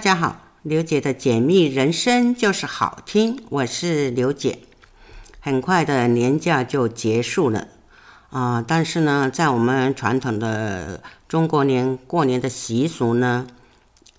[0.00, 4.60] 大家好，刘姐的解密人生就是好听，我是刘姐。
[5.40, 7.68] 很快的年假就结束了
[8.30, 13.46] 啊、但是呢，在我们传统的中国年过年的习俗呢，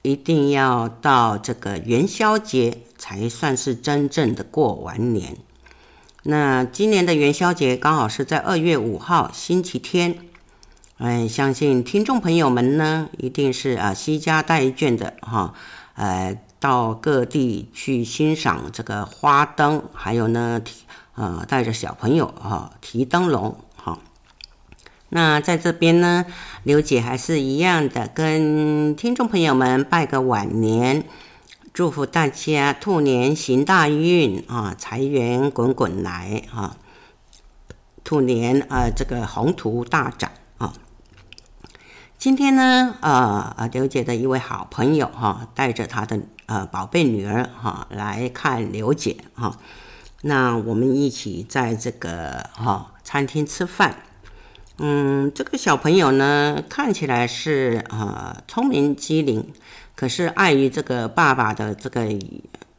[0.04, 5.36] 一定要到这个元宵节才算是真正的过完年。
[6.22, 10.20] 那今年的元宵节刚好是在二月五号星期天。
[11.04, 15.56] 嗯，相信听众朋友们呢，一定是啊，携家带眷的哈，
[15.96, 20.62] 呃，到各地去欣赏这个花灯，还有呢，
[21.16, 23.98] 呃，带着小朋友哈，提灯笼哈。
[25.10, 26.24] 那在这边呢，
[26.62, 31.04] 刘姐还是一样的，跟听众朋友们拜个晚年，
[31.74, 36.78] 祝福大家兔年行大运啊，财源滚滚来啊，
[38.04, 40.34] 兔年啊，这个宏图大展。
[42.22, 49.58] 今天呢，呃呃，刘姐的一位好朋友哈，带着他的呃宝贝女儿哈来看刘姐哈。
[50.22, 53.96] 那我们一起在这个哈餐厅吃饭。
[54.78, 59.52] 嗯，这个小朋友呢，看起来是呃聪明机灵，
[59.96, 62.08] 可是碍于这个爸爸的这个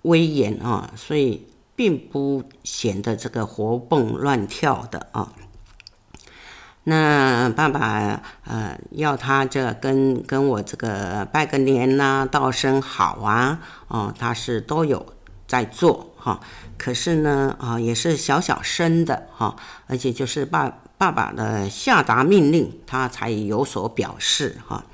[0.03, 5.33] 威严啊，所以并不显得这个活蹦乱跳的啊。
[6.85, 15.15] 那爸爸呃要他这跟跟我这个拜个年呐、道声好啊，哦，他是都有
[15.47, 16.41] 在做哈。
[16.77, 19.55] 可是呢，啊也是小小声的哈，
[19.87, 24.85] 而且就是爸爸爸的下达命令，他才有所表示哈。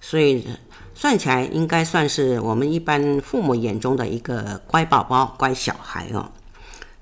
[0.00, 0.46] 所以
[0.94, 6.30] 算起来，应该算是我们一般父母眼中的一个乖宝宝、乖小孩哦。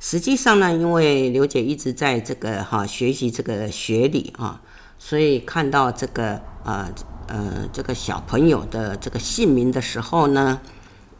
[0.02, 4.58] 实际上呢，因为刘姐一直在这个哈学习这个学理啊，
[4.98, 6.90] 所以看到这个呃
[7.26, 10.58] 呃这个小朋友的这个姓名的时候呢，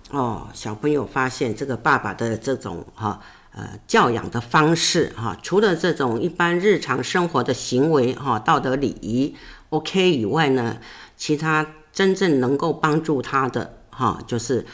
[0.09, 3.21] 哦，小朋友发现这个爸爸的这种哈
[3.53, 9.37] 呃教养的方式哈，除了这种一般日常生活的行为哈道德礼仪
[9.69, 10.79] OK 以外呢，
[11.19, 14.65] 其他真正能够帮助他的哈，就是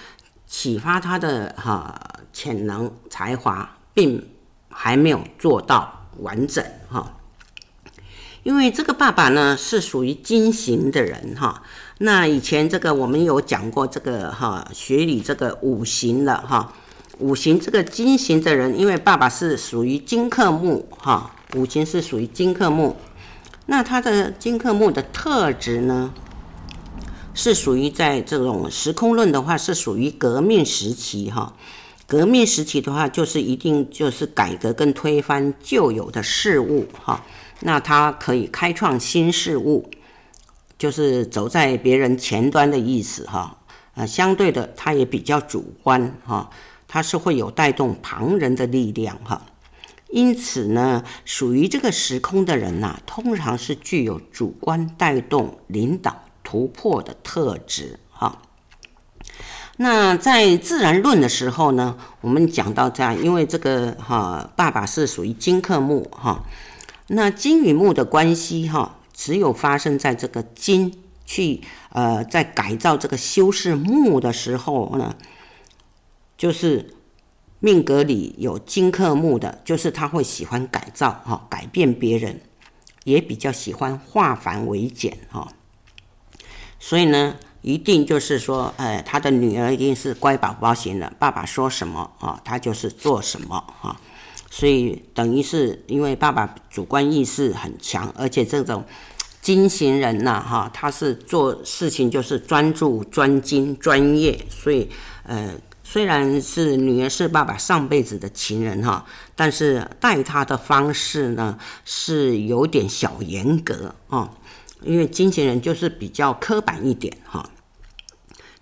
[0.47, 2.01] 启发他的哈
[2.33, 3.76] 潜能才华。
[3.97, 4.29] 并
[4.69, 7.17] 还没有做到完整哈，
[8.43, 11.63] 因为这个爸爸呢是属于金型的人哈。
[11.97, 16.75] 那以前这个我们有讲过这个哈学理这个五行的哈，
[17.21, 22.97] 五行这个金型的人，因为爸爸是属于金克木哈，五行是属于金克木，
[23.65, 26.13] 那他的金克木的特质呢，
[27.33, 31.55] 是属于在这种时空论的话是属于革命时期哈。
[32.07, 37.25] 革命时期的话，就是一定就是改革跟推翻旧有的事物哈，
[37.61, 39.91] 那他可以开创新事物，
[40.79, 43.59] 就是走在别人前端的意思哈。
[43.95, 46.51] 呃，相对的，他也比较主观哈，
[46.87, 49.45] 他是会有带动旁人的力量哈。
[50.09, 58.43] 因此呢，属于这个时空的人呐，通常是具有主观带动、领导、突破的特质哈。
[59.79, 66.45] 那在自然论的时候呢，我们讲到这样，因为这个哈，爸爸是属于金克木哈，
[67.09, 71.61] 那金与木的关系哈，只有发生在这个金去
[71.91, 75.15] 呃在改造这个修饰木的时候呢，
[76.39, 76.95] 就是
[77.59, 82.41] 命格里有金克木的，就是他会喜欢改造哈，改变别人，
[83.05, 85.53] 也比较喜欢化繁为简哈，
[86.79, 87.37] 所以呢。
[87.67, 94.01] 一定就是说，呃，他的女儿一定是乖宝宝型的，爸爸说什么啊，他就是做什么啊。
[94.49, 98.85] 所以等于是因为爸爸主观意识很强，而且这种
[99.43, 104.39] 金型人呢，哈，他是做事情就是专注、专精、专业。
[104.49, 104.89] 所以，
[105.25, 105.51] 呃，
[105.83, 109.05] 虽然是女儿是爸爸上辈子的情人哈，
[109.35, 114.31] 但是待他的方式呢是有点小严格啊，
[114.85, 117.45] 因为金型人就是比较刻板一点哈。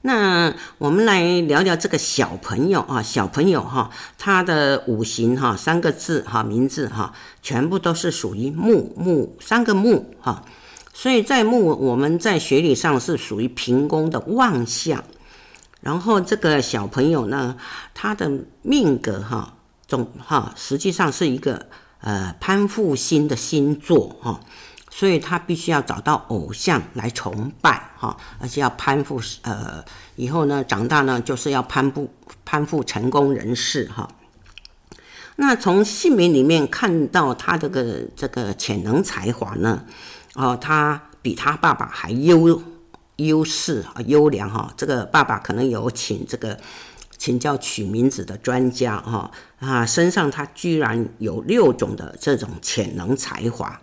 [0.07, 10.45] 那我们来聊聊这个小朋友啊，小朋友哈，他的五行哈，三个字哈，名字哈，全部都是属于木木三个木哈，
[10.93, 15.03] 所以在木我们在学理上是属于平宫的旺相，
[15.81, 17.57] 然后这个小朋友呢，
[17.95, 18.31] 他的
[18.61, 19.55] 命格哈，
[19.87, 21.65] 总哈，实际上是一个
[22.01, 24.41] 呃攀附星的星座哈。
[24.97, 32.09] 所以他必须要找到偶像来崇拜哈，而且要攀附呃，以后呢长大呢就是要攀附
[32.45, 34.09] 攀附成功人士哈。
[35.35, 39.85] 那从姓名里面看到他这个这个潜能才华呢，
[40.35, 42.63] 哦，他比他爸爸还优
[43.17, 44.73] 优势啊，优良哈。
[44.77, 46.57] 这个爸爸可能有请这个
[47.19, 53.81] 请教取名字的专家哈啊，身上他居然有六种的这种潜能才华。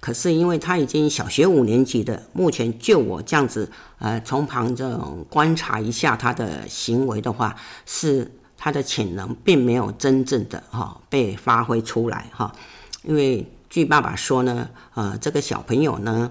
[0.00, 7.54] 可是因为他已经小学五年级的，目前就我这样子呃从旁这种观察一下他的行为的话，
[7.86, 12.52] 是他的潜能并没有真正的哈被发挥出来哈。
[13.02, 16.28] 因为据爸爸说呢，呃这个小朋友呢。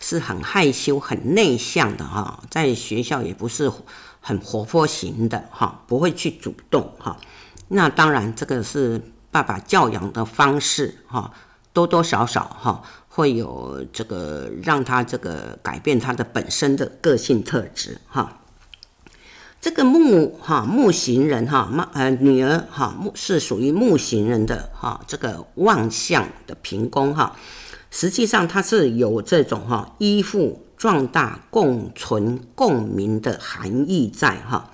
[0.00, 3.72] 是很害羞、很内向的哈，在学校也不是
[4.20, 7.16] 很活泼型的哈，不会去主动哈。
[7.68, 9.00] 那当然，这个是
[9.30, 11.32] 爸爸教养的方式哈，
[11.72, 12.82] 多多少少哈
[13.14, 18.40] 会有这个让他这个改变他的本身的个性特质哈。
[19.60, 27.36] 这个木哈木型人哈妈呃女儿哈木是属于木型人的哈，这个旺相的平宫哈。
[27.88, 34.72] 实际上，它是有这种哈依附、壮大、共存、共鸣的含义在哈。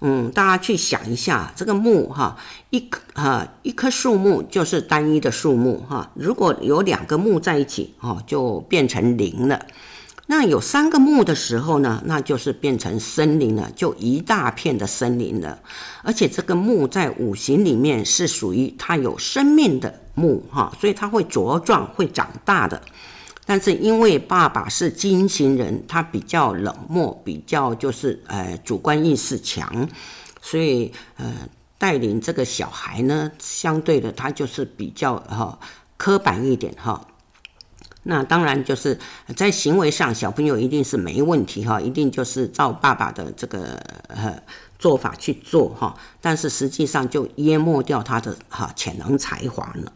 [0.00, 2.36] 嗯，大家去想一下，这个木哈
[2.70, 6.10] 一棵哈一棵树木就是单一的树木哈。
[6.14, 9.64] 如果有两个木在一起哦，就变成林了。
[10.26, 15.60] 那有三个木的时候呢，那就是变成森林了，就一大片的森林了。
[16.02, 22.82] 而且这个木在五行里面是属于它有生命的木哈，所以它会茁壮、会长大的。
[23.46, 29.88] 但是因为爸爸是金型人，他比较冷漠，比较就是呃主观意识强，
[30.42, 31.32] 所以呃
[31.78, 35.58] 带领这个小孩呢，相对的他就是比较哈
[35.96, 37.06] 刻板一点哈。
[38.02, 38.98] 那当然就是
[39.36, 43.74] 在行为上，小朋友一定是没问题哈，一定就是照爸爸的这个
[44.08, 44.40] 呃
[44.78, 45.96] 做法去做哈。
[46.20, 49.92] 但是实际上就淹没掉他的哈潜能才华了。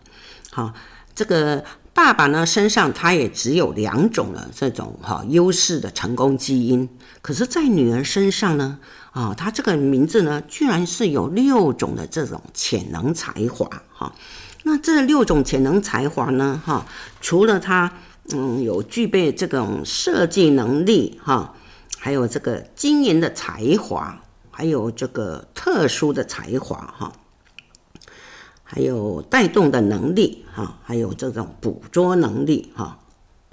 [0.50, 0.73] 好，
[1.14, 1.64] 这个
[2.00, 6.88] 爸爸呢身上他也只有两种了这种哈优势的成功基因，
[7.20, 8.79] 可是，在女儿身上呢
[9.12, 14.14] 啊，他这个名字呢居然是有六种的这种潜能才华哈。
[14.62, 16.58] 那这六种潜能才华呢？
[16.64, 16.87] 哈，
[17.20, 17.93] 除了他
[18.32, 21.55] 嗯有具备这种设计能力哈，
[21.99, 24.19] 还有这个经营的才华，
[24.50, 27.12] 还有这个特殊的才华哈，
[28.72, 32.99] 还有带动的能力哈，还有这种捕捉能力哈。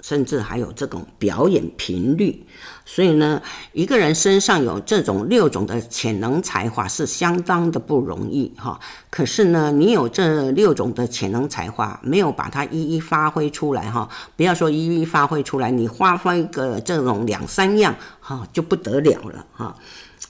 [0.00, 2.46] 甚至还有这种表演频率，
[2.86, 3.42] 所以呢，
[3.72, 8.78] 一个人身上有这种六种的潜能才华是相当的不容易哈。
[9.10, 19.74] 可是呢，你有这六种的潜能才华，没有把它一一发挥出来哈，不要说一一发挥出来，你发挥个这种两三样哈，就不得了了哈。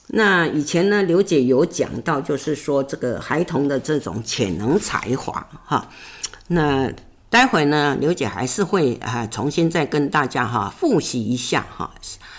[0.09, 5.87] 那以前呢，刘姐有讲到，就是说这个孩童的这种潜能才华哈，
[6.47, 6.91] 那。
[7.31, 11.91] 待会呢，刘姐还是会啊重新再跟大家哈复习一下哈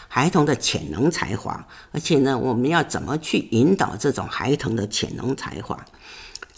[0.09, 5.79] 孩童的潜能才华，而且呢，我们要怎么去引导这种孩童的潜能才华？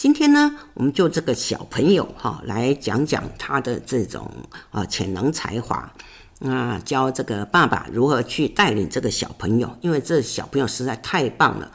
[0.03, 4.29] 今天呢，我们就这个小朋友哈来讲讲他的这种
[4.73, 5.93] 啊潜能才华，
[6.41, 11.71] 啊教这个爸爸如何去带领这个小朋友，因为这小朋友实在太棒了，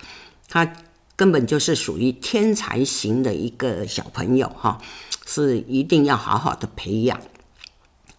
[0.50, 0.70] 他
[1.16, 4.78] 根本就是属于天才型的一个小朋友哈。
[5.26, 7.18] 是一定要好好的培养。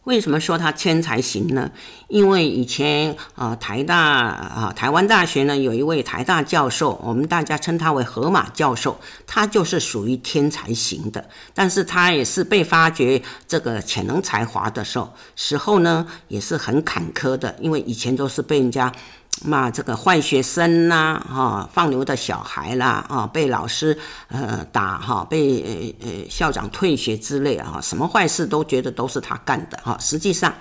[0.09, 1.71] 为什么说他天才型呢？
[2.09, 11.29] 因为以前啊，台大啊，台湾大学呢，有一位台大教授，我们大家称他为河马教授，他就是属于天才型的。
[11.53, 18.91] 但是他也是被发掘这个潜能才华的时候，时候呢，也是很坎坷的，因为以前都是被人家。
[19.45, 23.97] 骂这个坏学生呐、啊，哈，放牛的小孩啦，啊，被老师
[24.28, 29.97] 呃打哈，被呃呃校长退学之类啊，什么坏事都觉得都是他干的哈。
[30.00, 30.52] 实际上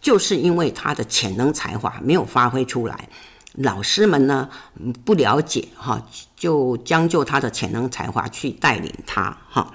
[0.00, 3.08] 就是因为他的潜能才华没有发挥出来，
[3.54, 4.48] 老师们呢
[5.04, 6.02] 不了解哈，
[6.34, 9.74] 就将就他的潜能才华去带领他哈。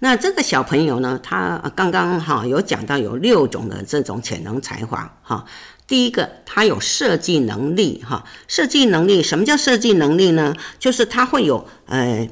[0.00, 5.44] 那这个小朋友呢，他刚刚哈有讲到有六种的这种潜能才华哈。
[5.88, 10.54] 第一个，他有设计能力，哈，设计能力，什么叫设计能力呢？
[10.78, 12.28] 就是他会有，呃，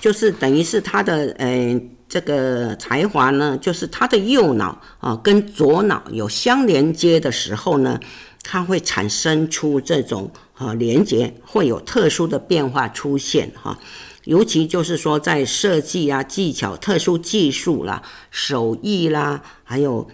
[0.00, 7.98] 就是等于是他的，呃，这个才华呢，就是他的右脑啊跟左脑有相连接的时候呢，
[8.44, 13.76] 他会产生出这种啊连接，会有特殊的变化出现，哈，
[14.22, 20.08] 尤其就是说在设计啊、技巧、特殊技术啦、手艺啦，还有。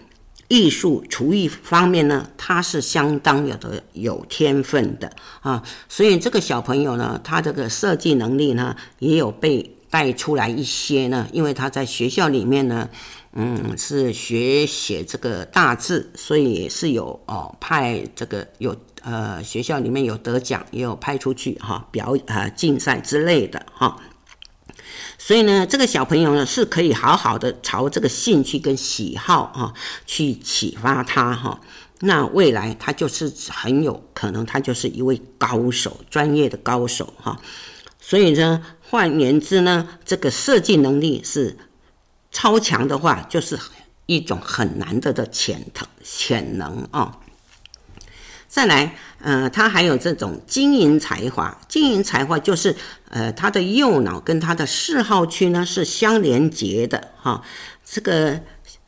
[0.49, 5.09] 艺术厨艺方面呢，他是相当有的有天分的
[5.41, 12.89] 啊，所以这个小朋友呢，他这个设计能力呢，也有被带出来一些呢，因为他在学校里面呢，
[13.33, 23.97] 嗯，是学写这个大字，所以也是有哦派这个有呃学校里面有得奖，也有派出去哈、哦、表呃竞赛之类的哈。
[25.17, 29.73] 所以呢，这个小朋友呢是可以好好的朝这个兴趣跟喜好啊
[30.05, 31.59] 去启发他哈，
[31.99, 37.39] 那未来他就是很有可能，他就是一位高手，专业的高手哈。
[37.99, 41.57] 所以呢，换言之呢，这个设计能力是
[42.31, 43.59] 超强的话，就是
[44.05, 47.19] 一种很难得的潜能潜能啊。
[48.49, 51.55] 再来，呃，他还有这种经营才华。
[51.67, 52.75] 经营才华就是，
[53.09, 57.43] 呃，他的右脑跟他的视好区呢是相连接的，哈。
[57.85, 58.41] 这个，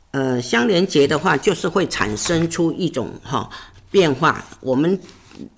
[0.09, 3.47] 呃，相连接的话，就是会产生出一种哈
[3.91, 4.43] 变化。
[4.61, 4.99] 我们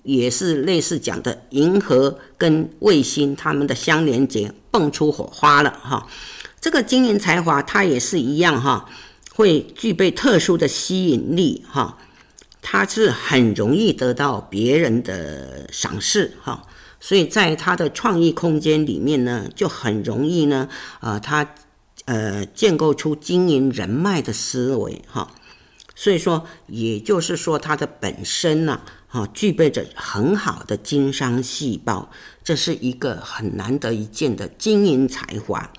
[0.02, 6.06] 也是类似讲的，银河跟卫星它们的相连接，蹦出火花了，哈。
[6.60, 8.86] 这个经营才华，它也是一样，哈，
[9.34, 11.96] 会具备特殊的吸引力，哈。
[12.66, 16.66] 他是很容易得到别人的赏识哈，
[16.98, 20.66] 所以在他的创意空间里面呢，就很容易呢，
[21.00, 21.54] 呃，他
[22.06, 25.30] 呃建构出经营人脉的思维哈，
[25.94, 32.10] 所以说，也就是说，他的本身呢，哈，具备着很好的经商细胞，
[32.42, 35.70] 这是一个很难得一见的经营才华。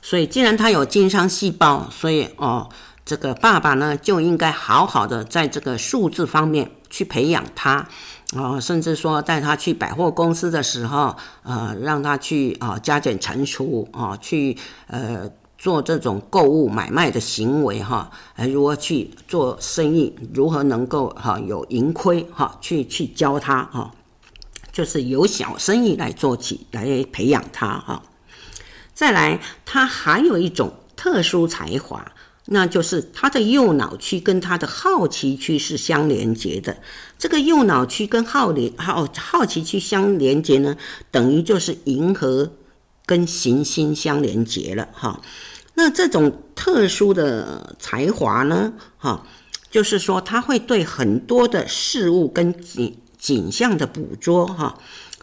[0.00, 2.70] 所以，既然他有经商细胞，所以哦。
[3.10, 7.88] 这个爸爸呢，就应该好好的在这个数字方面去培养他，
[8.36, 23.90] 啊、甚至说带他去百货公司的时候，呃，让他去啊、加减乘除啊，去呃做这种购物买卖的行为哈，呃，如何去做生意，如何能够哈、有盈亏哈，去去教他哈，
[24.70, 28.04] 就是由小生意来做起，来培养他哈。
[28.94, 32.12] 再来，他还有一种特殊才华。
[32.52, 36.78] 那就是他的右脑区跟他的好奇区是相连接的。
[37.16, 40.76] 这个右脑区跟好连好好奇区相连接呢，
[41.12, 42.52] 等于就是银河
[43.06, 45.20] 跟行星相连接了哈。
[45.74, 49.24] 那这种特殊的才华呢，哈，
[49.70, 54.76] 就是说他会对很多的事物跟景景象的捕捉哈，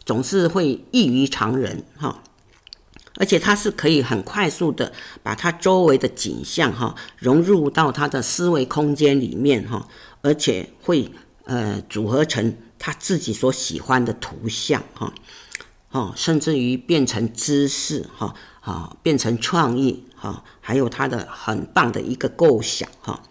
[0.05, 2.23] 总是会异于常人哈。
[3.19, 4.93] 而且他是可以很快速的
[5.23, 9.87] 把他周围的景象哈融入到他的思维空间里面哈，
[10.21, 11.11] 而且会
[11.45, 15.11] 呃组合成他自己所喜欢的图像哈，
[15.89, 23.23] 哦，甚至于变成知识哈啊，变成创意哈，还有他的很棒的一个构想哈，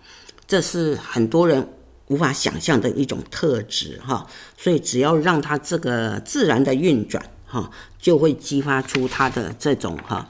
[0.49, 1.69] 这是很多人
[2.09, 4.27] 无法想象的一种特质哈，
[4.59, 7.25] 所以只要让他这个自然的运转。
[7.47, 10.29] 哈，就会激发出他的这种哈，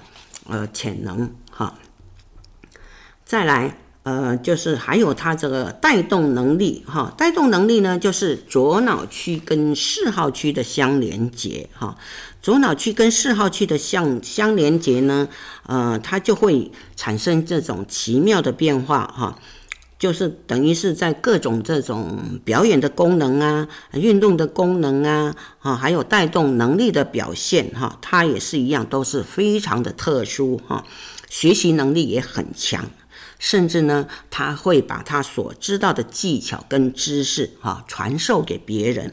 [0.48, 1.74] 呃，潜能哈。
[3.24, 11.96] 再来，呃，就是还有他这个带动能力哈，带动能力呢，就是左脑区跟四号区的相连接哈。
[12.40, 15.28] 左脑区跟四号区的相相连接呢，
[15.64, 19.36] 呃，它就会产生这种奇妙的变化哈。
[19.98, 30.84] 就是等于是在各种这种表演的功能啊、运动的功能啊，啊，还有带动能力的表现哈，它也是一样，都是非常的特殊哈。
[31.30, 32.84] 学习能力也很强，
[33.38, 39.12] 甚至呢，他会把他所知道的技巧跟知识哈传授给别人，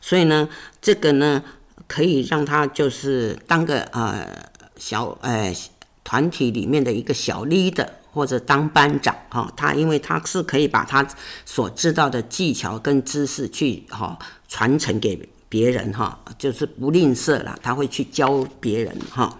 [0.00, 0.48] 所以呢，
[0.80, 1.42] 这个呢
[1.88, 5.52] 可以让他就是当个呃小呃
[6.04, 7.88] 团体里面的一个小 leader。
[8.12, 11.06] 或者当班长哈，他因为他是可以把他
[11.44, 19.38] 所知道的技巧跟知识去哈传承给别人哈，就是不吝啬了，他会去教别人哈。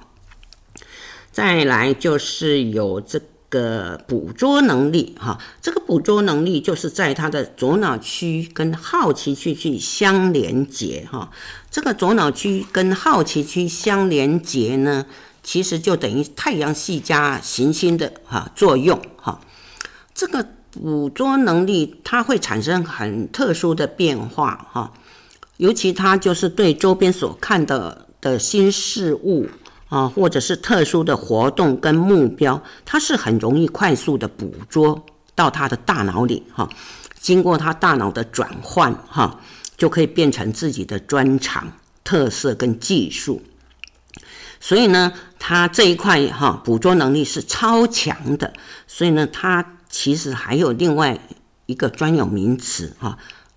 [1.33, 11.31] 再来就是有这个捕捉能力哈，这个捕捉能力就是在他的左脑区跟好奇区去相连接哈，
[11.71, 15.07] 这个左脑区跟好奇区相连接呢。
[15.43, 19.41] 其实就等于太阳系加行星的哈作用哈，
[20.15, 24.93] 这个捕捉能力它会产生很特殊的变化哈，
[25.57, 29.49] 尤其它就是对周边所看的的新事物
[29.89, 35.05] 啊，或者是特殊的活动跟目标，它是很容易快速的捕捉
[35.35, 36.69] 到他的大脑里哈，
[37.19, 39.41] 经过他大脑的转换哈，
[39.77, 41.73] 就可以变成自己的专长、
[42.05, 43.43] 特色跟技术。
[44.61, 48.53] 所以呢，他这一块哈捕捉能力是超强的，
[48.87, 51.19] 所以呢，他其实还有另外
[51.67, 53.17] 一个专有名词哈，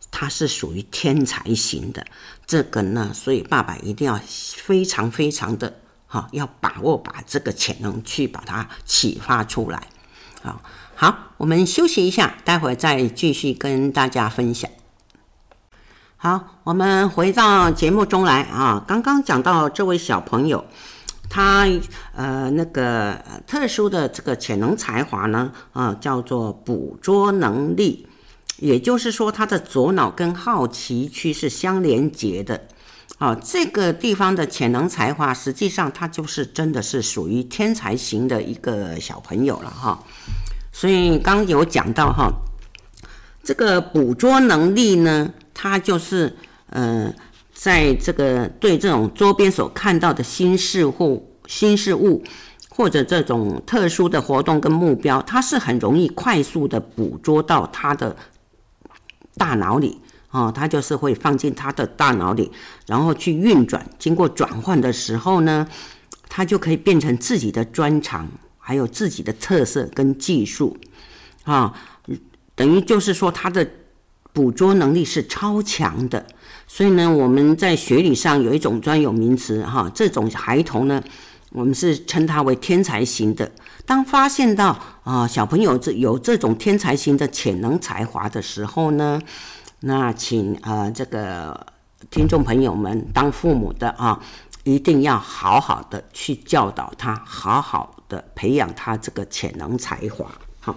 [0.10, 2.06] 他是属于天才型的。
[2.46, 4.20] 这个呢，所以爸爸一定要
[4.56, 9.88] 非常非常的哈，要把握把这个潜能去把它启发出来
[10.42, 10.62] 啊。
[10.96, 14.70] 好，我们休息一下，待会再继续跟大家分享。
[16.16, 18.86] 好，我们回到节目中来啊。
[18.88, 20.66] 刚刚讲到这位小朋友，
[21.34, 21.68] 他
[22.16, 28.08] 呃那个特殊的这个潜能才华呢，啊叫做捕捉能力，
[28.58, 32.68] 也就是说他的左脑跟好奇区是相连接的。
[33.18, 40.04] 啊，这个地方的潜能才华，实际上他就是真的是属于天才型的一个小朋友了哈。
[40.72, 42.32] 所以刚有讲到哈，
[43.44, 46.36] 这个捕捉能力呢，它就是
[46.70, 47.14] 呃，
[47.54, 52.24] 在这个对这种周边所看到的新事物、新事物
[52.70, 58.16] 或者这种特殊的活动跟目标，它是很容易快速的捕捉到他的
[59.36, 62.52] 大脑里啊，它就是会放进他的大脑里，
[62.88, 65.68] 然后去运转，经过转换的时候呢，
[66.28, 68.28] 它就可以变成自己的专长。
[68.66, 70.78] 还有自己的特色跟技术，
[71.44, 71.74] 啊，
[72.56, 73.70] 等于就是说他的
[74.32, 76.26] 捕捉能力是超强的，
[76.76, 81.00] 所以呢，我们在学理上有一种专有名词，哈，这种孩童呢，
[81.52, 83.52] 我们是称他为天才型的。
[83.86, 89.22] 当发现到啊小朋友这有这种天才型的潜能才华的时候呢，
[89.82, 91.68] 那请啊这个
[92.10, 94.20] 听众朋友们当父母的啊，
[94.64, 98.26] 一定要好好的去教导他，好好的。
[98.34, 100.26] 培养他这个潜能才华，
[100.60, 100.76] 好，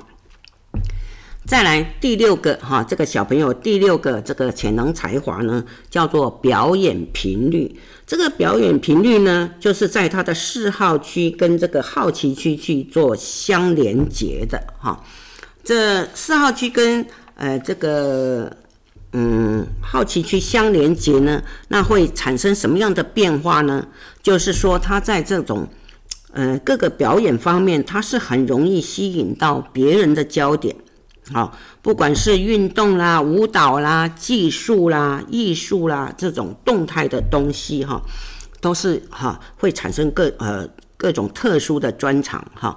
[1.46, 7.78] 再来第六个哈，这个小朋友第六个这个潜能才华呢，叫做表演频率。
[8.04, 15.04] 这个表演频率呢，就是在他的嗜好区跟这个好奇区去做相连接的哈。
[15.62, 18.50] 这嗜好区跟呃这个
[19.12, 23.86] 嗯好奇区相连接呢，那会产生什么样的变化呢？
[24.20, 25.68] 就是说他在这种
[26.32, 30.76] 呃，各个表演方面，他是很容易吸引到别人的焦点，
[31.32, 38.00] 好，不管是运动啦、舞蹈啦、技术啦、艺术啦这种动态的东西哈，
[38.60, 42.76] 都是哈会产生各呃各种特殊的专长哈，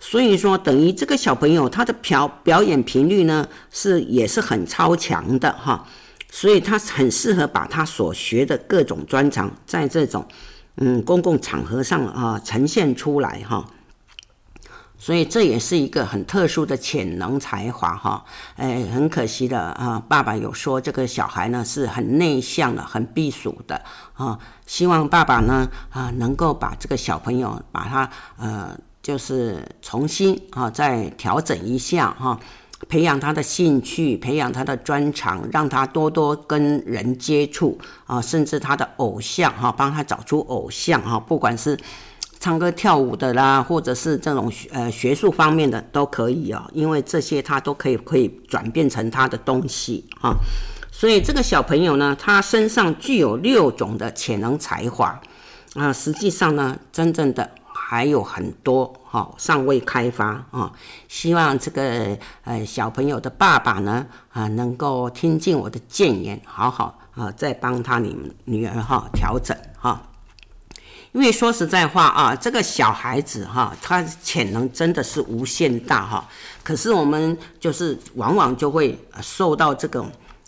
[0.00, 5.86] 所以说等于这个小朋友他的表表演频率呢是也是很超强的哈，
[6.30, 10.26] 所以他很适合把他所学的各种专长在这种。
[10.80, 13.66] 嗯，公共场合上啊呈现出来哈，
[14.98, 18.24] 所以这也是一个很特殊的潜能才华哈。
[18.56, 23.80] 哎，很可惜的啊，爸爸有说这个小孩呢是很内向的，很避暑的
[24.14, 24.38] 啊。
[24.66, 32.38] 希望爸爸呢啊能够把这个小朋友把他呃就是重新啊再调整一下哈。
[32.88, 41.76] 培养他的兴趣，培养他的专长，让他多多跟人接触啊，甚至他的偶像哈，帮他找出偶像哈，不管是
[42.40, 50.34] 唱歌跳舞的啦，或者是这种呃学术方面的都可以哦，因为这些他都可以可以转变成他的东西啊。
[50.90, 55.20] 所以这个小朋友呢，他身上具有六种的潜能才华
[55.74, 57.50] 啊，实际上呢，真正的。
[57.90, 60.70] 还有很多哈尚未开发啊，
[61.08, 70.02] 希望这个呃小朋友的爸爸呢啊能够听进我的建言，好好啊再帮他你女儿哈调整哈。
[71.12, 76.28] 因为说实在话啊，这个小孩子哈他潜能真的是无限大哈，
[76.62, 80.04] 可是我们就是往往就会受到这个。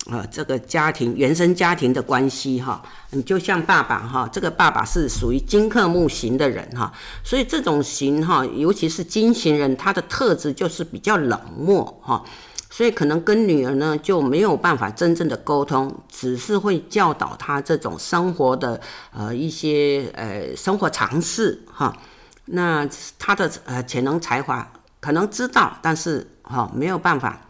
[0.06, 6.90] 呃，这个家庭原生家庭的关系哈，你就像爸爸哈，这个爸爸是属于金克木型的人哈，
[7.22, 12.24] 所以这种型哈，尤其是金型人，他的特质就是比较冷漠哈，
[12.70, 18.80] 所以可能跟女儿呢就没有办法真正的沟通，只是会教导她这种生活的
[19.12, 21.94] 呃一些呃生活常识哈，
[22.46, 27.42] 那她的呃潜能才华可能知道，但是哈没有办法。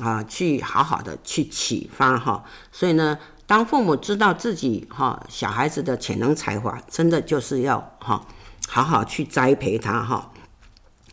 [0.00, 8.26] 啊，去好好的去启发哈，所以呢，当父母知道自己哈小孩子的潜能才华，真的就是要哈
[8.66, 10.32] 好好去栽培他哈，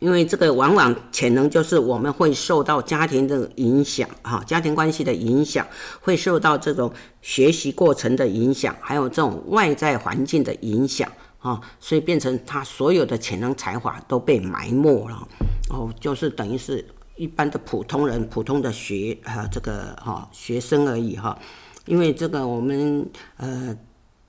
[0.02, 5.66] 因为这个往往潜能就是我们会受到家庭的影响哈，家庭关系的影响，
[6.02, 11.10] 会受到这种学习过程的影响，还有这种外在环境的影响
[11.40, 15.28] 啊，所以变成他所有的潜能才华都被埋没了
[15.70, 16.84] 哦，就是等于是。
[17.18, 21.38] 一般的普通人、普通的学呃这个哈学生而已哈，
[21.86, 23.06] 因为这个我们
[23.38, 23.78] 呃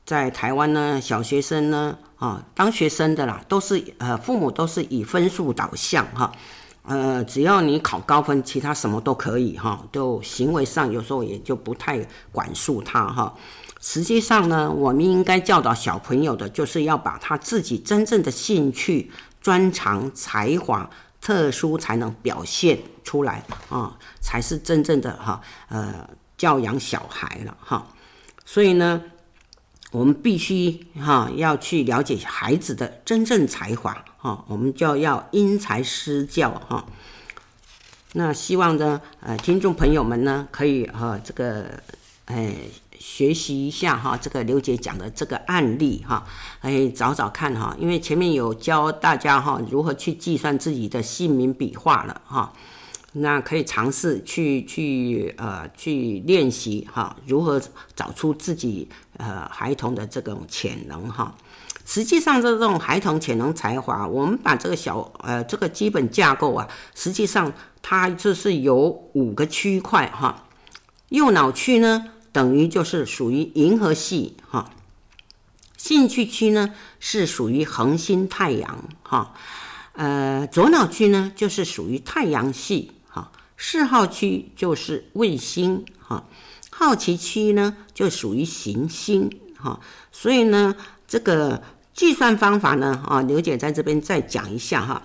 [0.05, 6.31] 在台湾呢，小学生呢啊当学生的啦，都是呃父母都是以分数导向哈，
[6.85, 11.99] 呃只要你考高分，其他什么都可以哈，就行为上有时候也就不太
[12.31, 13.35] 管束他哈。
[13.81, 20.89] 实际上呢，我们应该教导小朋友的，就是要把他自己真正的兴趣、专长、才华。
[21.25, 27.87] 特殊才能表现出来啊，才是真正的哈呃教养小孩了哈。
[28.45, 29.01] 所以呢，
[29.93, 36.85] 我们必须哈要去了解孩子的真正才华哈，我们就要因材施教哈。
[38.15, 41.81] 那希望呢，呃，听众朋友们呢，可以哈这个
[42.25, 42.57] 哎。
[43.05, 46.25] 学习一下哈，这个刘姐讲的这个案例哈，
[46.61, 52.53] 哎，找找看哈，因为前面有教大家哈如何去计算自己的姓名笔画了哈，
[53.13, 57.61] 那可以尝试去去呃去练习哈，如何
[57.95, 61.35] 找出自己呃孩童的这种潜能哈。
[61.85, 70.45] 实际上这种孩童潜能才华，我们把这个小呃这个基本架构啊，实际上它就是有五个区块哈，
[71.09, 72.07] 右脑区呢。
[72.33, 74.71] 等于就是属于银河系哈，
[75.77, 79.35] 兴趣区呢是属于恒星太阳哈，
[79.93, 86.25] 呃左脑区呢就是属于太阳系哈，嗜好区就是卫星哈，
[86.71, 89.79] 好奇区呢就属于行星哈，
[90.11, 90.75] 所以呢
[91.07, 95.03] 这个计算方法呢啊刘姐在这边再讲一下哈，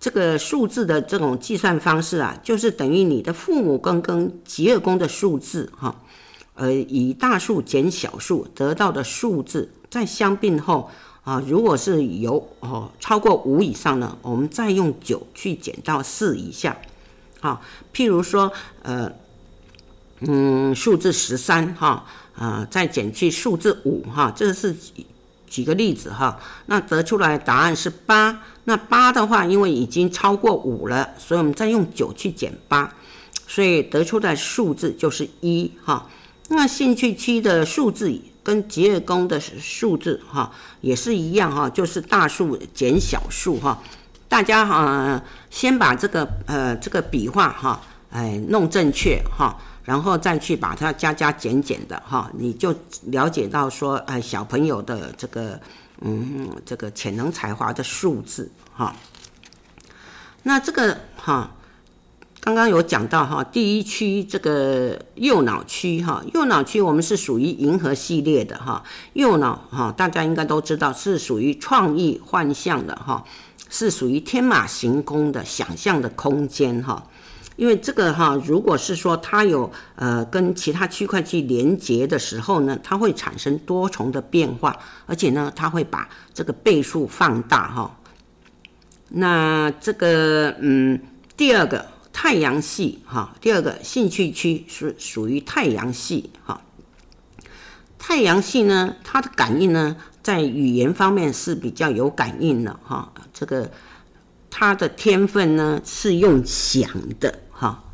[0.00, 5.94] 这个数字的这种计算方式啊，就是等于你的父母宫跟吉尔宫的数字哈。
[6.56, 10.88] 呃，以大数减小数得到的数字，在相并后
[11.24, 16.76] 啊，如果是有哦超过五以上呢，我们再用九去减到四以下。
[17.44, 17.60] 啊，
[17.92, 19.12] 譬如说，呃，
[20.20, 24.74] 嗯，数字十三哈啊，再减去数字五哈，这是
[25.46, 26.40] 举个例子哈。
[26.64, 28.42] 那得出来答案是八。
[28.64, 32.94] 那八的话，因为已经超过五了，所以我们再用九去减八，
[33.46, 36.08] 所以得出的数字就是一哈。
[36.48, 43.82] 那兴趣区的数字跟疾厄宫的数字哈也是一样哈，就是大数减小数哈。
[44.34, 52.74] 大家哈先把这个呃这个笔画哈哎弄正确哈，然后再去把它加加减减的哈，你就
[53.12, 55.60] 了解到说哎小朋友的这个
[56.00, 58.96] 嗯这个潜能才华的数字哈。
[60.42, 61.52] 那这个哈。
[62.40, 73.24] 刚刚有讲到哈，第一区这个右脑区哈，右脑区我们是属于银河系列的哈，右脑哈，大家应该都知道是属于创意幻象的哈，
[73.68, 77.06] 是属于天马行空的想象的空间哈，
[77.56, 87.98] 因为这个哈，如果是说它有呃跟其他区块去连接的时候呢，它会产生多重的变化，而且呢，它会把这个倍数放大哈。
[89.08, 91.00] 那这个嗯，
[91.36, 91.94] 第二个。
[92.16, 96.62] 太阳系哈，第二个兴趣区是属于太阳系哈。
[97.98, 103.12] 太阳系呢，它的感应呢，在语言方面是比较有感应的哈。
[103.32, 103.70] 这个
[104.50, 107.84] 他的天分呢是用想的哈，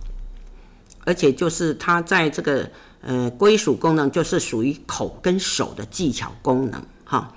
[1.05, 2.71] 而且就是他在这个
[3.03, 7.35] 呃归属功能就是属于口跟手的技巧功能哈。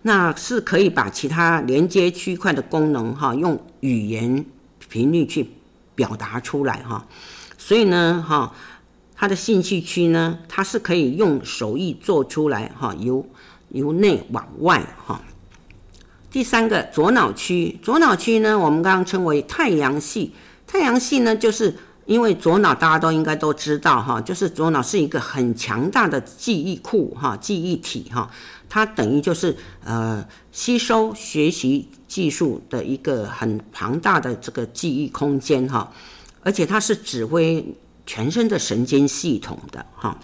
[0.00, 4.46] 那是可以把其他连接区块的功能哈，用语言
[4.88, 5.50] 频率去。
[5.96, 7.06] 表达出来哈，
[7.56, 8.54] 所以呢哈，
[9.14, 13.24] 他的兴趣区呢，他是可以用手艺做出来哈，由
[13.76, 15.20] 由内往外哈。
[16.30, 20.32] 第三个左脑区，左脑区呢，我们刚刚称为太阳系。
[20.66, 28.30] 太阳系呢，就是因为左脑大家都应该都知道哈，就是左脑是一个很强大的记忆库哈，记忆体哈，
[28.68, 31.88] 它等于就是呃吸收学习。
[32.08, 35.92] 技术的一个很庞大的这个记忆空间哈，
[36.40, 37.62] 而且它是指挥
[38.06, 40.16] 全身的神经系统的哈，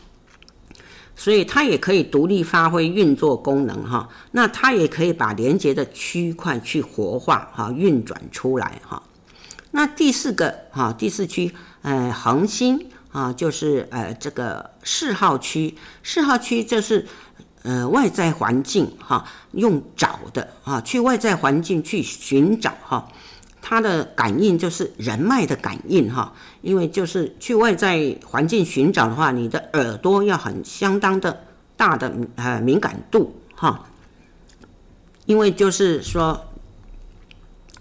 [1.16, 4.08] 所以它也可以独立发挥运作功能哈。
[4.32, 9.02] 那它也可以把连接的区块去活化哈，运转出来哈。
[9.70, 17.06] 那第四个哈，第四区呃恒星啊，就是呃这个四号区，四号区就是。
[17.64, 23.06] 呃，外在环境哈，用找的啊，去外在环境去寻找哈，
[23.64, 31.44] 它的感应就是人脉的感应哈，因为就是去外在环境寻找的话，你的耳朵要很相当的
[31.76, 33.86] 大的呃敏感度哈，
[35.26, 36.44] 因为就是说，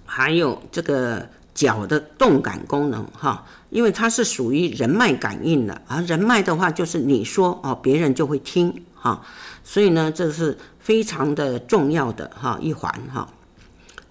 [0.05, 9.23] 还有这个脚的动感功能哈，因为它是属于人脉感应的，而人脉的话就是你说哦，别人就会听哈。
[9.63, 13.27] 所以呢，这是非常的重要的哈一环哈。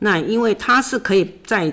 [0.01, 1.73] 那因为它是可以在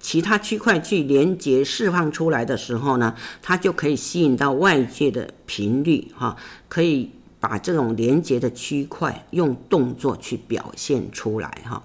[0.00, 6.36] 其他区块去连接释放出来的时候呢，它就可以吸引到外界的频率哈，
[6.68, 11.82] 可以把这种连接的区块用动作去表现出来哈。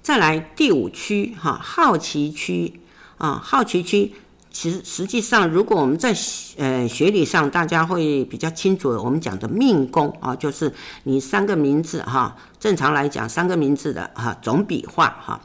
[0.00, 2.80] 再来第五区哈，好奇区
[3.18, 4.12] 啊，好奇区。
[4.54, 6.14] 其实实际上，如果我们在
[6.56, 8.88] 呃学理上，大家会比较清楚。
[8.90, 15.40] 我们讲的命宫啊，就是你三个名字哈，正常来讲，三个名字的哈总笔画哈。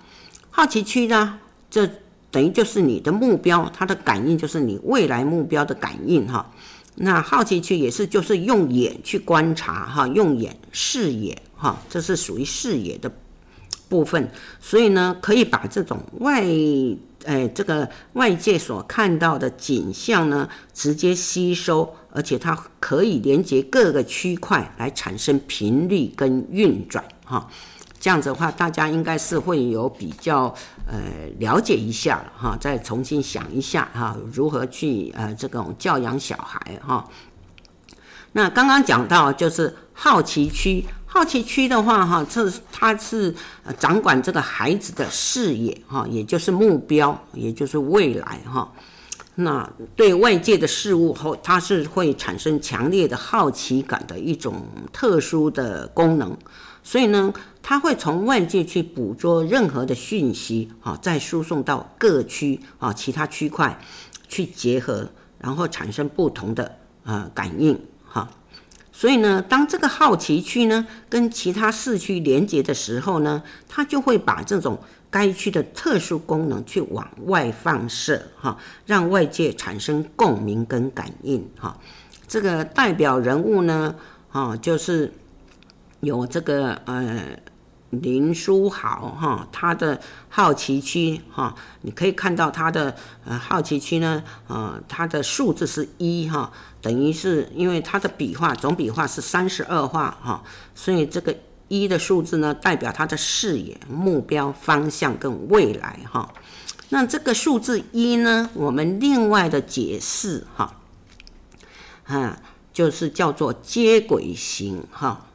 [0.52, 1.40] 好奇区呢，
[1.72, 1.90] 这
[2.30, 6.48] 等于就是你的目标，它的感应就是你未来目标的感应哈。
[6.94, 13.12] 那好奇区也是就是用眼去观察哈，用眼视野哈，这是属于视野的
[13.90, 14.30] 部分。
[14.62, 16.46] 所以呢，可以把这种外。
[17.26, 27.50] 哎，这个外界所看到的景象呢，直接吸收，而且它可以连接各个区块来产生频率跟运转，哈，
[28.00, 30.54] 这样子的话，大家应该是会有比较
[30.88, 30.98] 呃
[31.40, 37.06] 了解一下，哈，再重新想一下哈，如何去呃这种教养小孩哈。
[38.32, 40.86] 那刚刚讲到就是好奇区。
[41.12, 43.34] 好奇区的话，哈，这它是
[43.80, 48.72] 掌管这个孩子的视野，哈，也就是目标，也就是未来，哈。
[49.34, 54.62] 那对外界的事物后，它是会产生强烈的好奇感的一种
[54.94, 56.38] 特殊的功能。
[56.84, 63.80] 所以呢，它会从外界去捕捉任何的讯息，哈，再输送到各区啊其他区块
[64.28, 67.80] 去结合，然后产生不同的呃感应，
[69.00, 74.78] 所以呢，当这个好奇区呢跟其他市区连接的时候呢，它就会把这种
[75.10, 81.80] 该区的特殊功能去往外放射，哈，让外界产生共鸣跟感应，哈。
[82.28, 83.96] 这个代表人物呢，
[84.34, 85.14] 啊，就是
[86.02, 87.40] 有这个呃。
[87.90, 90.00] 林书豪哈，他的
[90.30, 100.44] 好奇区哈，你可以看到他的呃好奇区呢，呃，他的数字是一哈，等于是因为他的笔画总笔画是三十二画哈，
[100.76, 101.36] 所以这个
[101.68, 106.32] 一的数字呢，代表他的视野、目标、方向跟未来哈。
[106.90, 110.76] 那这个数字一呢，我们另外的解释哈，
[112.06, 112.40] 啊，
[112.72, 115.26] 就是叫做接轨型哈。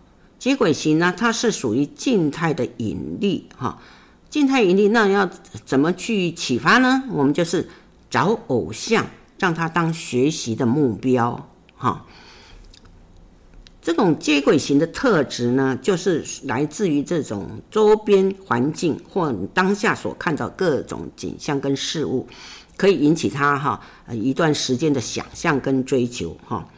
[0.44, 3.80] 接轨型呢，它是属于静态的引力哈。
[4.28, 5.30] 静态引力那要
[5.64, 7.04] 怎么去启发呢？
[7.12, 7.66] 我们就是
[8.10, 9.06] 找偶像，
[9.38, 12.04] 让他当学习的目标哈。
[13.80, 22.28] 这种接轨型的特质呢，就是来自于这种周边环境或你当下所看到各种景象跟事物，
[22.76, 23.80] 可以引起他哈
[24.10, 26.68] 一段时间的想象跟追求哈。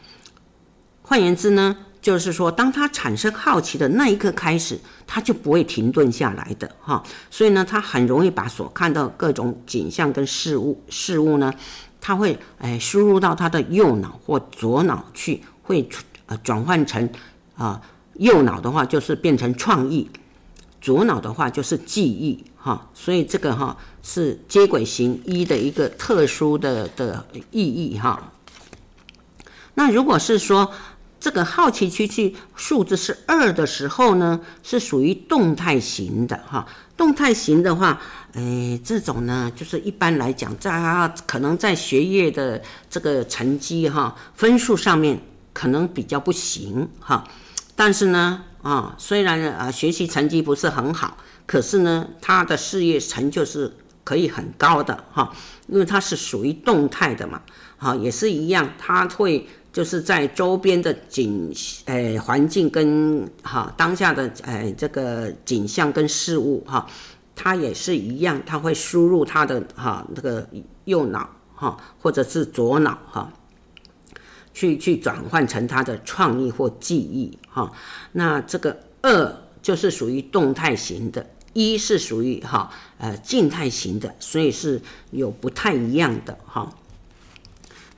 [1.01, 1.75] 换言之呢。
[2.07, 7.03] 就是说，当他产生好奇的那一刻开始，他就不会停顿下来的哈。
[7.29, 11.53] 所以呢，他很容易把所看到各种景象跟事物事物呢，
[11.99, 15.85] 他会诶输入到他的右脑或左脑去，会
[16.27, 17.09] 呃转换成
[17.57, 17.81] 啊
[18.13, 20.09] 右脑的话就是变成创意，
[20.79, 22.89] 左脑的话就是记忆哈。
[22.93, 28.31] 所以这个哈是接轨型一的一个特殊的的意义哈。
[29.73, 30.71] 那如果是说，
[31.19, 36.67] 这个好奇区去数字是二的时候呢，是属于动态型的哈。
[36.95, 37.99] 动态型的话，
[38.33, 45.19] 诶，这种呢，就是一般来讲，在他可能在学业的这个成绩哈分数上面
[45.53, 47.23] 可能比较不行哈。
[47.75, 55.31] 但是呢，啊，虽然啊学习成绩不是很好，可是呢，他的事业成就是可以很高的哈，
[55.67, 57.41] 因为他是属于动态的嘛，
[57.77, 59.47] 哈，也是一样，他会。
[59.77, 61.53] 就是在周边的景，
[61.85, 66.87] 诶，环境跟哈当下的诶这个景象跟事物哈，
[67.35, 70.49] 它也是一样，它会输入它的哈那个
[70.85, 73.31] 右脑哈或者是左脑哈，
[74.51, 77.71] 去去转换成它的创意或记忆哈。
[78.13, 86.67] 那这个二就是属于动态型的，一是属于哈呃静态型的，所以是有不太一样的哈。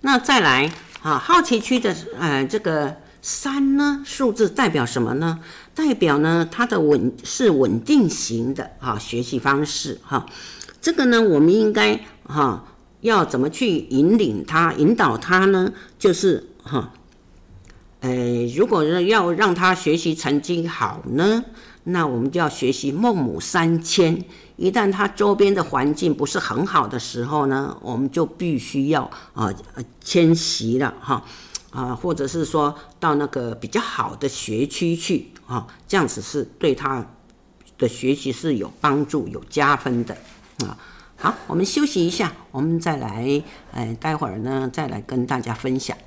[0.01, 0.69] 那再来。
[1.01, 5.39] 啊，好奇区的呃，这个三呢，数字代表什么呢？
[5.73, 10.25] 代表呢，它的稳是稳定型的啊，学习方式哈。
[10.81, 12.65] 这个呢，我们应该哈
[12.99, 15.71] 要怎么去引领他、引导他呢？
[15.97, 16.91] 就是哈，
[18.01, 21.45] 呃，如果要让他学习成绩好呢，
[21.85, 24.25] 那我们就要学习孟母三迁。
[24.59, 29.49] 一旦他周边的环境不是很好的时候呢，我们就必须要啊
[30.01, 31.23] 迁徙了哈
[31.71, 37.05] 啊，或者是说到那个比较好的学区去啊，这样子是对他
[37.77, 40.13] 的学习是有帮助、有加分的
[40.65, 40.77] 啊。
[41.15, 43.41] 好，我们休息一下，我们再来，
[43.71, 45.97] 哎，待会儿呢再来跟大家分享。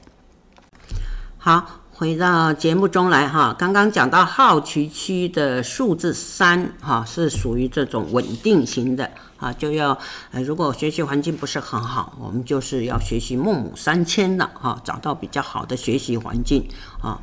[1.39, 1.82] 好。
[2.03, 9.97] 回到节目中来哈，刚刚讲到好奇区的数字三哈，是属于这种稳定型的啊，就要
[10.33, 16.67] 呃，如果学习环境不是很好，我们就是要学习孟母三迁了哈，找到比较好的学习环境
[17.01, 17.21] 啊，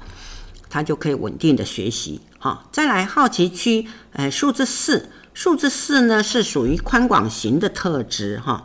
[0.69, 2.63] 他就可以稳定的学习哈。
[2.71, 8.63] 再来好奇区，呃，数字四，数字四呢是属于宽广型的特质哈，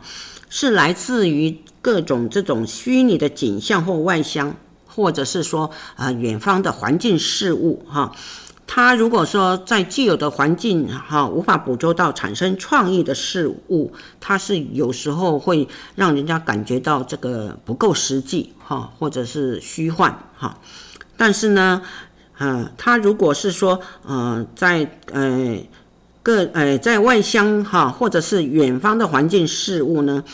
[0.49, 4.55] 是来自于各种这种虚拟的景象或外乡。
[4.95, 8.13] 或者是说，呃，远方的环境事物，哈，
[8.67, 20.59] 他如果说在既有的环境，哈，无法捕捉到产生创意的事物，它是有时候会让人家感觉到这个不够实际，哈，或者是虚幻，哈。
[21.17, 21.83] 但是呢，
[22.39, 25.59] 呃，他如果是说，呃，在呃
[26.23, 30.25] 各呃在外乡，哈，或者是远方的环境事物呢，